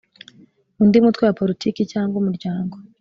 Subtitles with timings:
[0.81, 2.75] Undi mutwe wa politiki cyangwa umuryango